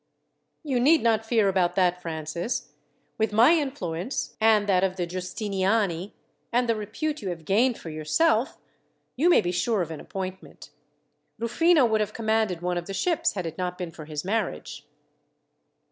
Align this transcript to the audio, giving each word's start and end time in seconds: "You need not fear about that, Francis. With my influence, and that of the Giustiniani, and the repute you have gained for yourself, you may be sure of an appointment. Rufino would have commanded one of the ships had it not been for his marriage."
"You 0.63 0.79
need 0.79 1.03
not 1.03 1.27
fear 1.27 1.47
about 1.47 1.75
that, 1.75 2.01
Francis. 2.01 2.71
With 3.19 3.31
my 3.31 3.53
influence, 3.53 4.35
and 4.41 4.65
that 4.67 4.83
of 4.83 4.95
the 4.95 5.05
Giustiniani, 5.05 6.13
and 6.51 6.67
the 6.67 6.75
repute 6.75 7.21
you 7.21 7.29
have 7.29 7.45
gained 7.45 7.77
for 7.77 7.91
yourself, 7.91 8.57
you 9.15 9.29
may 9.29 9.41
be 9.41 9.51
sure 9.51 9.83
of 9.83 9.91
an 9.91 9.99
appointment. 9.99 10.71
Rufino 11.37 11.85
would 11.85 12.01
have 12.01 12.13
commanded 12.15 12.63
one 12.63 12.79
of 12.79 12.87
the 12.87 12.95
ships 12.95 13.33
had 13.33 13.45
it 13.45 13.59
not 13.59 13.77
been 13.77 13.91
for 13.91 14.05
his 14.05 14.25
marriage." 14.25 14.87